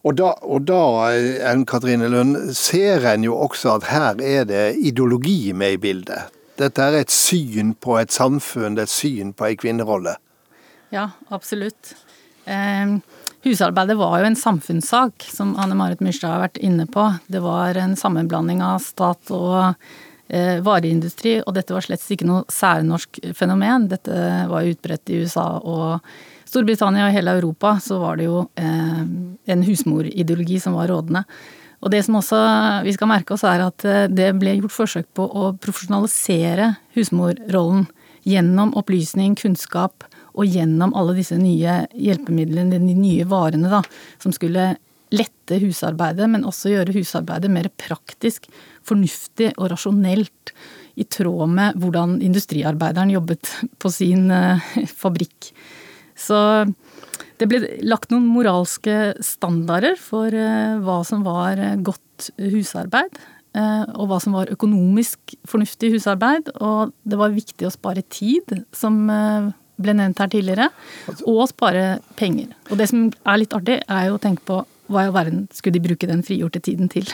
Og 0.00 0.16
da, 0.16 0.32
og 0.42 0.64
da 0.68 0.82
eh, 1.12 1.64
Katrine 1.68 2.08
Lund, 2.10 2.36
ser 2.56 3.04
en 3.12 3.26
jo 3.26 3.36
også 3.36 3.76
at 3.76 3.88
her 3.90 4.22
er 4.24 4.46
det 4.48 4.64
ideologi 4.80 5.52
med 5.52 5.76
i 5.76 5.80
bildet. 5.82 6.30
Dette 6.60 6.84
er 6.84 6.98
et 6.98 7.12
syn 7.12 7.74
på 7.80 7.96
et 8.00 8.12
samfunn, 8.12 8.76
det 8.76 8.84
er 8.84 8.88
et 8.88 8.92
syn 8.92 9.32
på 9.36 9.46
ei 9.48 9.56
kvinnerolle. 9.60 10.16
Ja, 10.92 11.12
absolutt. 11.30 11.94
Eh, 12.50 12.98
husarbeidet 13.46 13.96
var 13.98 14.18
jo 14.20 14.28
en 14.30 14.38
samfunnssak, 14.38 15.26
som 15.30 15.54
Anne 15.60 15.78
Marit 15.78 16.02
Myrstad 16.04 16.34
har 16.34 16.44
vært 16.48 16.60
inne 16.64 16.86
på. 16.90 17.06
Det 17.30 17.42
var 17.44 17.78
en 17.78 17.96
sammenblanding 17.98 18.62
av 18.64 18.82
stat 18.84 19.30
og 19.36 19.76
eh, 20.28 20.58
vareindustri, 20.66 21.38
og 21.44 21.54
dette 21.56 21.76
var 21.76 21.86
slett 21.86 22.04
ikke 22.10 22.28
noe 22.28 22.44
særnorsk 22.50 23.22
fenomen. 23.38 23.88
Dette 23.92 24.18
var 24.50 24.68
utbredt 24.68 25.14
i 25.14 25.22
USA 25.22 25.46
og 25.60 26.00
Storbritannia 26.50 27.06
og 27.06 27.14
hele 27.14 27.36
Europa. 27.38 27.76
Så 27.82 28.00
var 28.02 28.18
det 28.18 28.28
jo 28.28 28.44
eh, 28.58 29.00
en 29.54 29.66
husmorideologi 29.66 30.60
som 30.62 30.78
var 30.78 30.90
rådende. 30.90 31.24
Og 31.80 31.92
det 31.94 32.02
som 32.04 32.18
også 32.18 32.38
vi 32.84 32.92
skal 32.92 33.08
merke 33.08 33.34
oss, 33.36 33.46
er 33.46 33.64
at 33.64 33.86
eh, 33.88 34.08
det 34.10 34.32
ble 34.40 34.58
gjort 34.58 34.76
forsøk 34.76 35.08
på 35.16 35.24
å 35.24 35.52
profesjonalisere 35.62 36.74
husmorrollen 36.98 37.86
gjennom 38.28 38.74
opplysning, 38.76 39.32
kunnskap 39.38 40.04
og 40.34 40.46
gjennom 40.46 40.94
alle 40.98 41.16
disse 41.18 41.38
nye 41.40 41.82
hjelpemidlene, 41.94 42.78
de 42.78 42.96
nye 42.96 43.26
varene, 43.28 43.70
da, 43.70 43.82
som 44.22 44.34
skulle 44.34 44.72
lette 45.14 45.58
husarbeidet, 45.62 46.28
men 46.30 46.46
også 46.46 46.72
gjøre 46.74 46.94
husarbeidet 46.94 47.50
mer 47.52 47.70
praktisk, 47.80 48.46
fornuftig 48.86 49.52
og 49.56 49.72
rasjonelt. 49.74 50.54
I 51.00 51.06
tråd 51.08 51.48
med 51.54 51.78
hvordan 51.80 52.18
industriarbeideren 52.24 53.12
jobbet 53.14 53.48
på 53.80 53.90
sin 53.94 54.26
uh, 54.34 54.60
fabrikk. 55.00 55.52
Så 56.18 56.36
det 57.40 57.48
ble 57.48 57.62
lagt 57.86 58.10
noen 58.12 58.26
moralske 58.28 59.14
standarder 59.24 59.96
for 59.96 60.34
uh, 60.34 60.76
hva 60.84 60.98
som 61.08 61.24
var 61.24 61.62
godt 61.86 62.32
husarbeid. 62.36 63.22
Og 63.50 64.04
hva 64.06 64.20
som 64.22 64.36
var 64.36 64.50
økonomisk 64.52 65.32
fornuftig 65.48 65.88
husarbeid. 65.96 66.52
Og 66.62 66.92
det 67.02 67.16
var 67.18 67.32
viktig 67.34 67.66
å 67.66 67.72
spare 67.74 68.04
tid, 68.06 68.60
som 68.70 69.00
ble 69.82 69.96
nevnt 69.96 70.20
her 70.22 70.30
tidligere, 70.32 70.70
og 71.24 71.42
spare 71.50 71.98
penger. 72.20 72.52
Og 72.70 72.80
det 72.80 72.90
som 72.92 73.08
er 73.10 73.42
litt 73.42 73.56
artig, 73.56 73.80
er 73.88 74.08
jo 74.08 74.18
å 74.18 74.22
tenke 74.22 74.46
på 74.48 74.62
hva 74.90 75.04
i 75.04 75.10
all 75.10 75.14
verden 75.14 75.44
skulle 75.54 75.78
de 75.78 75.84
bruke 75.84 76.08
den 76.10 76.24
frigjorte 76.26 76.62
tiden 76.66 76.90
til? 76.90 77.06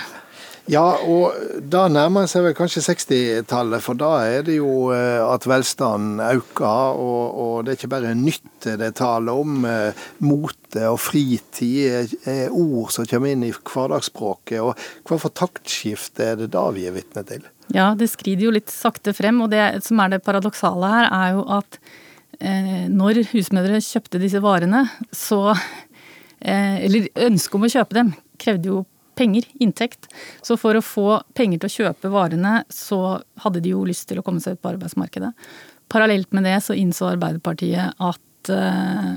Ja, 0.67 0.97
og 0.99 1.37
da 1.71 1.85
nærmer 1.87 2.27
seg 2.27 2.43
vel 2.43 2.55
kanskje 2.59 2.83
60-tallet, 2.83 3.83
for 3.85 3.99
da 3.99 4.11
er 4.27 4.43
det 4.49 4.57
jo 4.57 4.89
eh, 4.91 5.23
at 5.23 5.47
velstanden 5.47 6.19
øker. 6.25 6.99
Og, 6.99 7.37
og 7.39 7.53
det 7.63 7.73
er 7.73 7.79
ikke 7.79 7.93
bare 7.93 8.15
nytte 8.19 8.75
det 8.81 8.89
er 8.89 8.97
tale 8.99 9.31
om. 9.31 9.61
Eh, 9.63 10.07
mote 10.27 10.89
og 10.91 10.99
fritid 10.99 12.17
er 12.27 12.51
ord 12.51 12.91
som 12.95 13.07
kommer 13.07 13.31
inn 13.31 13.47
i 13.47 13.53
hverdagsspråket. 13.55 14.59
Og 14.65 15.07
hva 15.07 15.21
for 15.23 15.35
taktskifte 15.39 16.33
er 16.33 16.41
det 16.43 16.51
da 16.57 16.67
vi 16.75 16.89
er 16.91 16.99
vitne 16.99 17.23
til? 17.29 17.47
Ja, 17.75 17.93
det 17.99 18.11
skrider 18.11 18.49
jo 18.49 18.57
litt 18.59 18.75
sakte 18.75 19.15
frem. 19.15 19.39
Og 19.47 19.55
det 19.55 19.85
som 19.87 20.03
er 20.03 20.17
det 20.17 20.25
paradoksale 20.27 20.91
her, 20.97 21.13
er 21.15 21.39
jo 21.39 21.47
at 21.61 21.79
når 22.41 23.23
husmødre 23.33 23.81
kjøpte 23.81 24.21
disse 24.21 24.43
varene, 24.45 24.85
så 25.15 25.55
eh, 26.41 26.85
Eller 26.85 27.09
ønsket 27.29 27.57
om 27.57 27.65
å 27.65 27.73
kjøpe 27.73 27.97
dem 27.97 28.13
krevde 28.37 28.69
jo 28.69 28.83
penger, 29.17 29.47
inntekt. 29.65 30.11
Så 30.45 30.59
for 30.61 30.77
å 30.77 30.85
få 30.85 31.23
penger 31.35 31.63
til 31.63 31.71
å 31.71 31.77
kjøpe 31.77 32.11
varene, 32.13 32.59
så 32.69 33.23
hadde 33.41 33.63
de 33.65 33.73
jo 33.73 33.87
lyst 33.89 34.05
til 34.11 34.21
å 34.21 34.25
komme 34.27 34.43
seg 34.45 34.59
ut 34.59 34.63
på 34.63 34.75
arbeidsmarkedet. 34.75 35.33
Parallelt 35.89 36.29
med 36.37 36.45
det 36.45 36.59
så 36.67 36.77
innså 36.77 37.09
Arbeiderpartiet 37.09 37.97
at 37.97 38.53
eh, 38.53 39.09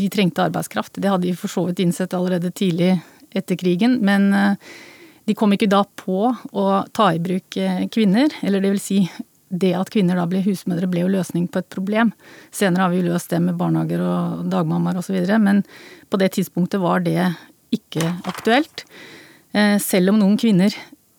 de 0.00 0.08
trengte 0.14 0.46
arbeidskraft. 0.46 0.96
Det 0.96 1.12
hadde 1.12 1.28
de 1.28 1.36
for 1.36 1.52
så 1.52 1.66
vidt 1.68 1.84
innsett 1.84 2.16
allerede 2.16 2.54
tidlig 2.56 2.94
etter 3.34 3.58
krigen, 3.60 3.98
men 4.06 4.30
de 5.26 5.34
kom 5.34 5.50
ikke 5.52 5.66
da 5.66 5.80
på 5.98 6.28
å 6.30 6.66
ta 6.94 7.08
i 7.10 7.18
bruk 7.18 7.56
kvinner, 7.90 8.30
eller 8.46 8.62
det 8.62 8.70
vil 8.76 8.82
si 8.82 8.98
det 9.60 9.72
at 9.78 9.90
kvinner 9.92 10.18
da 10.18 10.26
ble 10.30 10.42
husmødre, 10.44 10.88
ble 10.90 11.04
jo 11.04 11.12
løsning 11.12 11.48
på 11.50 11.62
et 11.62 11.70
problem. 11.72 12.12
Senere 12.54 12.86
har 12.86 12.92
vi 12.92 13.02
jo 13.02 13.08
løst 13.10 13.32
det 13.32 13.40
med 13.44 13.58
barnehager 13.60 14.02
og 14.04 14.46
dagmammaer 14.52 15.00
osv., 15.00 15.18
men 15.42 15.62
på 16.10 16.20
det 16.20 16.34
tidspunktet 16.36 16.82
var 16.82 17.04
det 17.06 17.30
ikke 17.74 18.06
aktuelt. 18.30 18.84
Eh, 19.54 19.78
selv 19.82 20.12
om 20.12 20.20
noen 20.20 20.36
kvinner 20.40 20.74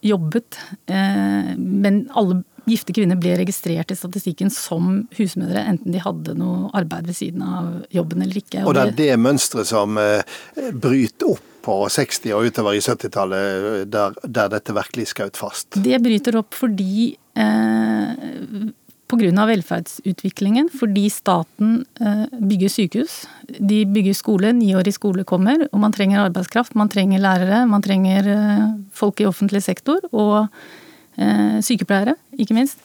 jobbet, 0.05 0.59
eh, 0.87 1.55
men 1.57 2.05
alle 2.13 2.43
gifte 2.65 2.93
kvinner 2.97 3.17
ble 3.21 3.35
registrert 3.37 3.91
i 3.93 3.97
statistikken 3.97 4.49
som 4.53 5.05
husmødre, 5.17 5.65
enten 5.69 5.93
de 5.93 6.01
hadde 6.01 6.33
noe 6.37 6.71
arbeid 6.77 7.09
ved 7.09 7.17
siden 7.17 7.43
av 7.45 7.67
jobben 7.93 8.25
eller 8.25 8.41
ikke. 8.41 8.63
Og 8.65 8.77
det 8.77 8.87
er 8.87 8.95
det 8.97 9.11
mønsteret 9.21 9.69
som 9.69 9.99
eh, 10.01 10.23
bryter 10.73 11.35
opp 11.35 11.51
på 11.65 11.75
60- 11.89 12.33
og 12.37 12.49
utover 12.49 12.77
i 12.77 12.81
70-tallet, 12.83 13.85
der, 13.91 14.17
der, 14.23 14.49
dette 14.53 14.75
virkelig 14.75 15.09
skjøt 15.11 15.39
fast? 15.39 15.79
Det 15.81 15.99
bryter 16.03 16.37
opp 16.41 16.57
fordi 16.57 17.13
eh, 17.15 18.73
Pga. 19.05 19.45
velferdsutviklingen, 19.45 20.69
fordi 20.73 21.09
staten 21.13 21.83
eh, 22.01 22.25
bygger 22.41 22.71
sykehus. 22.73 23.17
De 23.59 23.83
bygger 23.85 24.17
skole, 24.17 24.53
niårig 24.57 24.95
skole 24.95 25.23
kommer, 25.23 25.67
og 25.71 25.79
man 25.83 25.93
trenger 25.93 26.23
arbeidskraft. 26.23 26.73
Man 26.75 26.89
trenger 26.89 27.21
lærere, 27.21 27.65
man 27.69 27.85
trenger 27.85 28.31
eh, 28.33 28.65
folk 28.93 29.21
i 29.21 29.27
offentlig 29.29 29.61
sektor, 29.61 30.01
og 30.11 30.47
eh, 31.21 31.61
sykepleiere, 31.61 32.17
ikke 32.33 32.57
minst. 32.57 32.81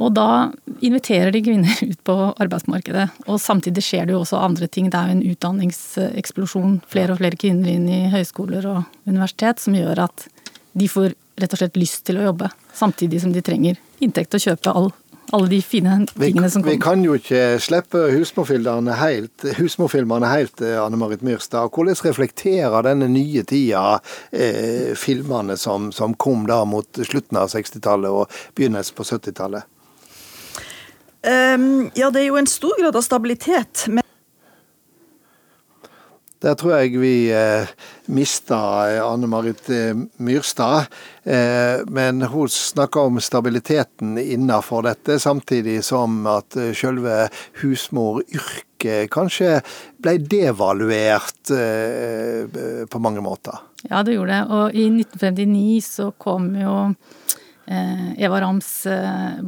Og 0.00 0.12
da 0.16 0.50
inviterer 0.80 1.32
de 1.34 1.42
kvinner 1.44 1.82
ut 1.90 2.00
på 2.06 2.16
arbeidsmarkedet. 2.32 3.08
Og 3.26 3.40
samtidig 3.42 3.84
skjer 3.84 4.08
det 4.08 4.16
jo 4.16 4.22
også 4.22 4.40
andre 4.40 4.68
ting. 4.68 4.90
Det 4.92 4.98
er 5.00 5.10
jo 5.10 5.18
en 5.18 5.26
utdanningseksplosjon. 5.34 6.78
Flere 6.92 7.14
og 7.16 7.22
flere 7.22 7.40
kvinner 7.40 7.74
inn 7.74 7.88
i 7.90 8.06
høyskoler 8.12 8.68
og 8.70 9.10
universitet 9.10 9.62
som 9.62 9.76
gjør 9.76 10.06
at 10.08 10.26
de 10.72 10.88
får 10.88 11.12
rett 11.40 11.54
og 11.54 11.60
slett 11.60 11.78
lyst 11.80 12.04
til 12.08 12.20
å 12.20 12.30
jobbe. 12.30 12.48
Samtidig 12.76 13.22
som 13.22 13.32
de 13.34 13.44
trenger 13.44 13.80
inntekt 14.02 14.32
til 14.32 14.40
å 14.40 14.46
kjøpe 14.50 14.76
all 14.76 14.92
alle 15.32 15.48
de 15.48 15.62
fine 15.62 16.06
tingene 16.12 16.50
som 16.50 16.62
kommer. 16.62 16.74
Vi 16.74 16.82
kan 16.82 17.04
jo 17.04 17.14
ikke 17.16 17.56
slippe 17.62 18.02
husmorfilmene 18.12 18.96
helt, 19.00 19.46
husmorfilmene 19.56 20.28
helt, 20.28 20.60
eh, 20.60 20.76
Anne 20.76 20.98
Marit 21.00 21.22
Myrstad. 21.24 21.70
Hvordan 21.72 21.96
reflekterer 22.04 22.84
denne 22.84 23.08
nye 23.08 23.44
tida 23.48 24.00
eh, 24.30 24.92
filmene 24.98 25.56
som, 25.56 25.92
som, 25.92 26.14
kom 26.14 26.44
da 26.50 26.62
mot 26.68 27.00
slutten 27.00 27.40
av 27.40 27.48
60-tallet 27.54 28.12
og 28.12 28.42
begynnelsen 28.58 28.98
på 28.98 29.08
70-tallet? 29.08 29.68
Um, 31.22 31.90
ja, 31.94 32.10
det 32.10 32.24
er 32.24 32.30
jo 32.32 32.38
en 32.40 32.50
stor 32.50 32.74
grad 32.80 32.96
av 32.98 33.04
stabilitet. 33.06 33.86
men 33.88 34.02
der 36.42 36.56
tror 36.58 36.74
jeg 36.74 36.98
vi 36.98 37.30
eh, 37.30 37.70
mista 38.10 38.58
eh, 38.90 38.98
Anne 39.04 39.28
Marit 39.30 39.68
eh, 39.70 39.94
Myrstad. 40.18 40.90
Eh, 41.22 41.84
men 41.86 42.22
hun 42.32 42.50
snakker 42.50 43.06
om 43.12 43.20
stabiliteten 43.22 44.18
innafor 44.18 44.82
dette, 44.88 45.20
samtidig 45.22 45.78
som 45.86 46.24
at 46.26 46.58
eh, 46.58 46.72
selve 46.74 47.28
husmoryrket 47.62 49.12
kanskje 49.14 49.60
ble 50.02 50.16
devaluert 50.18 51.52
eh, 51.54 52.50
på 52.90 53.02
mange 53.02 53.22
måter. 53.22 53.62
Ja, 53.86 54.02
det 54.02 54.16
gjorde 54.16 54.34
det. 54.34 54.42
Og 54.50 54.74
i 54.74 54.88
1959 54.90 55.78
så 55.86 56.10
kom 56.18 56.50
jo 56.58 56.74
Eva 58.18 58.40
Rams 58.42 58.70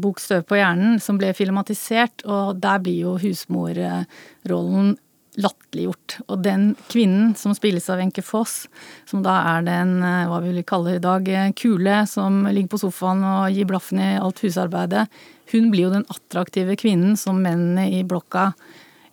bok 0.00 0.20
'Støv 0.20 0.46
på 0.48 0.56
hjernen', 0.56 1.00
som 1.00 1.18
ble 1.20 1.32
filmatisert, 1.36 2.24
og 2.24 2.60
der 2.62 2.78
blir 2.80 3.00
jo 3.04 3.16
husmorrollen 3.20 4.94
latterliggjort. 5.40 6.18
Og 6.28 6.42
den 6.44 6.66
kvinnen 6.90 7.32
som 7.38 7.54
spilles 7.56 7.88
av 7.90 7.98
Wenche 8.00 8.22
Foss, 8.24 8.64
som 9.08 9.24
da 9.24 9.36
er 9.54 9.66
den 9.66 9.96
eh, 10.04 10.28
hva 10.30 10.40
vi 10.44 10.52
vil 10.54 10.66
kalle 10.68 10.96
i 10.96 11.02
dag 11.02 11.28
eh, 11.30 11.50
kule, 11.58 12.02
som 12.10 12.44
ligger 12.46 12.74
på 12.74 12.82
sofaen 12.84 13.24
og 13.26 13.54
gir 13.54 13.68
blaffen 13.68 14.02
i 14.02 14.14
alt 14.20 14.44
husarbeidet, 14.44 15.06
hun 15.52 15.68
blir 15.72 15.88
jo 15.88 15.94
den 15.96 16.08
attraktive 16.12 16.78
kvinnen 16.80 17.18
som 17.20 17.42
mennene 17.42 17.88
i 17.98 18.04
blokka 18.06 18.52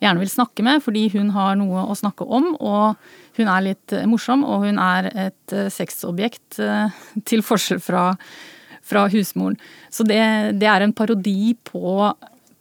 gjerne 0.02 0.22
vil 0.22 0.32
snakke 0.32 0.64
med, 0.66 0.82
fordi 0.82 1.06
hun 1.12 1.30
har 1.34 1.58
noe 1.58 1.84
å 1.86 1.98
snakke 1.98 2.26
om, 2.26 2.52
og 2.58 3.38
hun 3.38 3.50
er 3.50 3.68
litt 3.70 3.94
eh, 3.94 4.08
morsom, 4.10 4.46
og 4.46 4.66
hun 4.66 4.80
er 4.82 5.10
et 5.28 5.58
sexobjekt, 5.74 6.60
til 7.28 7.44
forskjell 7.44 7.82
fra, 7.82 8.10
fra 8.82 9.06
husmoren. 9.12 9.58
Så 9.90 10.06
det, 10.06 10.20
det, 10.60 10.68
er 10.68 10.84
en 10.84 10.94
parodi 10.96 11.54
på, 11.68 12.12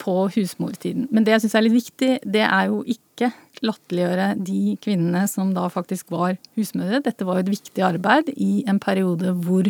på 0.01 0.15
husmortiden. 0.35 1.07
Men 1.11 1.25
det 1.25 1.35
jeg 1.35 1.45
syns 1.45 1.57
er 1.57 1.65
litt 1.67 1.79
viktig, 1.79 2.11
det 2.23 2.45
er 2.47 2.69
jo 2.71 2.81
ikke 2.85 3.31
latterliggjøre 3.65 4.27
de 4.41 4.75
kvinnene 4.81 5.25
som 5.29 5.53
da 5.55 5.67
faktisk 5.73 6.13
var 6.13 6.37
husmødre. 6.57 7.03
Dette 7.05 7.27
var 7.27 7.39
jo 7.39 7.45
et 7.45 7.55
viktig 7.57 7.85
arbeid 7.85 8.33
i 8.37 8.63
en 8.69 8.81
periode 8.81 9.33
hvor 9.45 9.69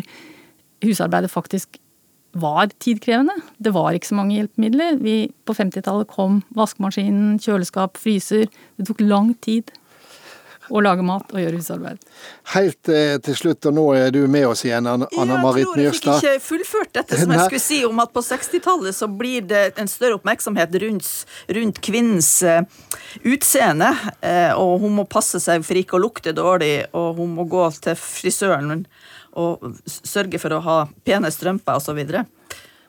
husarbeidet 0.82 1.30
faktisk 1.32 1.78
var 2.32 2.70
tidkrevende. 2.80 3.34
Det 3.60 3.74
var 3.74 3.92
ikke 3.92 4.08
så 4.08 4.16
mange 4.16 4.38
hjelpemidler. 4.38 4.96
Vi, 5.04 5.16
på 5.44 5.52
50-tallet 5.56 6.08
kom 6.08 6.40
vaskemaskinen, 6.56 7.36
kjøleskap, 7.42 8.00
fryser. 8.00 8.48
Det 8.78 8.88
tok 8.88 9.04
lang 9.04 9.34
tid 9.44 9.68
å 10.70 10.82
lage 10.84 11.02
mat 11.06 11.32
og 11.32 11.40
gjøre 11.42 11.58
husarbeid. 11.58 12.02
Helt 12.52 12.90
eh, 12.92 13.16
til 13.24 13.36
slutt, 13.38 13.66
og 13.70 13.76
nå 13.76 13.86
er 13.98 14.12
du 14.14 14.20
med 14.30 14.46
oss 14.50 14.64
igjen, 14.66 14.86
Anna 14.86 15.38
Marit 15.42 15.66
Mjøstad. 15.74 15.82
Jeg 15.82 16.02
tror 16.02 16.12
jeg 16.12 16.20
fikk 16.22 16.38
ikke 16.38 16.46
fullført 16.46 16.92
dette 16.98 17.20
som 17.22 17.34
jeg 17.34 17.46
skulle 17.46 17.64
si 17.64 17.80
om 17.88 18.02
at 18.04 18.12
på 18.14 18.24
60-tallet 18.26 18.98
så 18.98 19.08
blir 19.10 19.46
det 19.50 19.62
en 19.80 19.90
større 19.90 20.18
oppmerksomhet 20.20 20.76
rundt, 20.84 21.10
rundt 21.58 21.80
kvinnens 21.84 22.30
uh, 22.46 22.62
utseende. 23.26 23.90
Uh, 24.22 24.52
og 24.60 24.84
hun 24.84 24.98
må 25.00 25.06
passe 25.10 25.40
seg 25.42 25.64
for 25.66 25.80
ikke 25.80 25.98
å 25.98 26.02
lukte 26.04 26.34
dårlig, 26.36 26.74
og 26.96 27.18
hun 27.18 27.34
må 27.38 27.48
gå 27.50 27.66
til 27.82 27.98
frisøren 27.98 28.84
og 29.38 29.64
sørge 29.86 30.38
for 30.40 30.52
å 30.52 30.60
ha 30.64 30.76
pene 31.06 31.30
strømper 31.32 31.80
osv. 31.80 31.98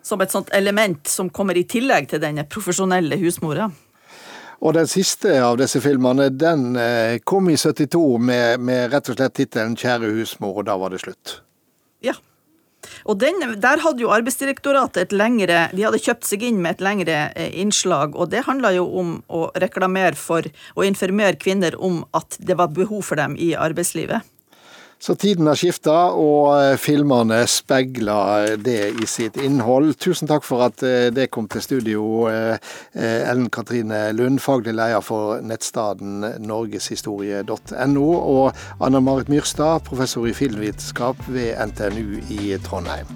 Som 0.03 0.21
et 0.21 0.33
sånt 0.33 0.51
element 0.55 1.07
som 1.07 1.31
kommer 1.31 1.57
i 1.57 1.65
tillegg 1.67 2.09
til 2.11 2.21
denne 2.23 2.43
profesjonelle 2.51 3.17
husmora. 3.21 3.69
Og 4.63 4.71
den 4.77 4.87
siste 4.87 5.35
av 5.43 5.57
disse 5.59 5.81
filmene 5.83 6.29
den 6.31 6.77
eh, 6.79 7.17
kom 7.27 7.49
i 7.51 7.57
72 7.59 8.03
med, 8.23 8.61
med 8.63 8.93
rett 8.93 9.09
og 9.11 9.17
slett 9.17 9.35
tittelen 9.35 9.75
'Kjære 9.75 10.13
husmor', 10.15 10.61
og 10.61 10.69
da 10.69 10.77
var 10.79 10.93
det 10.93 11.01
slutt. 11.03 11.41
Ja. 12.03 12.15
Og 13.07 13.19
den, 13.19 13.39
Der 13.59 13.79
hadde 13.83 14.03
jo 14.03 14.11
Arbeidsdirektoratet 14.11 14.97
et 15.01 15.13
lengre 15.15 15.69
De 15.71 15.85
hadde 15.85 16.01
kjøpt 16.03 16.27
seg 16.27 16.43
inn 16.43 16.59
med 16.63 16.75
et 16.75 16.83
lengre 16.83 17.17
eh, 17.35 17.51
innslag, 17.59 18.15
og 18.15 18.31
det 18.31 18.45
handla 18.47 18.73
jo 18.75 18.87
om 18.99 19.15
å 19.27 19.49
reklamere 19.59 20.15
for 20.19 20.47
og 20.75 20.85
informere 20.87 21.39
kvinner 21.39 21.75
om 21.79 22.03
at 22.15 22.39
det 22.39 22.57
var 22.59 22.71
behov 22.75 23.03
for 23.07 23.19
dem 23.19 23.35
i 23.35 23.53
arbeidslivet. 23.55 24.23
Så 25.03 25.15
tiden 25.19 25.49
har 25.51 25.57
skifta, 25.59 25.93
og 26.15 26.53
eh, 26.55 26.77
filmene 26.79 27.41
speiler 27.51 28.53
det 28.63 28.93
i 29.03 29.07
sitt 29.09 29.35
innhold. 29.35 29.97
Tusen 29.99 30.31
takk 30.31 30.47
for 30.47 30.63
at 30.63 30.79
eh, 30.87 31.09
det 31.11 31.27
kom 31.35 31.49
til 31.51 31.65
studio, 31.65 32.05
eh, 32.31 32.55
Ellen 32.95 33.49
Katrine 33.51 34.05
Lund, 34.15 34.39
faglig 34.39 34.71
leder 34.77 35.03
for 35.03 35.43
nettstaden 35.43 36.23
norgeshistorie.no, 36.47 38.07
og 38.15 38.63
Anna 38.79 39.03
Marit 39.03 39.33
Myrstad, 39.33 39.83
professor 39.89 40.23
i 40.23 40.37
filmvitenskap 40.39 41.27
ved 41.27 41.51
NTNU 41.67 42.23
i 42.39 42.55
Trondheim. 42.63 43.11